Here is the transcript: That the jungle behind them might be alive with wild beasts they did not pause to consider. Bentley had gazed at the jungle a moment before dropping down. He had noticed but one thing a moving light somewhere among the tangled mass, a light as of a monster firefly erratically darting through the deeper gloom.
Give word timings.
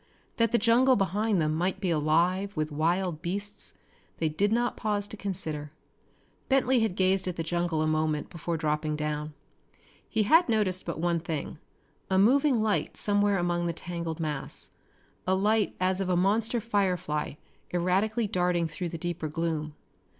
That 0.37 0.51
the 0.51 0.57
jungle 0.57 0.95
behind 0.95 1.39
them 1.39 1.53
might 1.53 1.79
be 1.79 1.91
alive 1.91 2.57
with 2.57 2.71
wild 2.71 3.21
beasts 3.21 3.73
they 4.17 4.29
did 4.29 4.51
not 4.51 4.75
pause 4.75 5.07
to 5.09 5.15
consider. 5.15 5.73
Bentley 6.49 6.79
had 6.79 6.95
gazed 6.95 7.27
at 7.27 7.35
the 7.35 7.43
jungle 7.43 7.83
a 7.83 7.87
moment 7.87 8.31
before 8.31 8.57
dropping 8.57 8.95
down. 8.95 9.35
He 10.09 10.23
had 10.23 10.49
noticed 10.49 10.87
but 10.87 10.99
one 10.99 11.19
thing 11.19 11.59
a 12.09 12.17
moving 12.17 12.63
light 12.63 12.97
somewhere 12.97 13.37
among 13.37 13.67
the 13.67 13.73
tangled 13.73 14.19
mass, 14.19 14.71
a 15.27 15.35
light 15.35 15.75
as 15.79 16.01
of 16.01 16.09
a 16.09 16.17
monster 16.17 16.59
firefly 16.59 17.33
erratically 17.71 18.25
darting 18.25 18.67
through 18.67 18.89
the 18.89 18.97
deeper 18.97 19.27
gloom. 19.27 19.75